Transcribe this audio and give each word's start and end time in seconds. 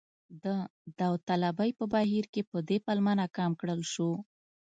د 0.43 0.45
داوطلبۍ 0.99 1.71
په 1.79 1.85
بهیر 1.93 2.25
کې 2.33 2.41
په 2.51 2.57
دې 2.67 2.77
پلمه 2.85 3.13
ناکام 3.21 3.51
کړل 3.59 3.81
شو. 3.93 4.11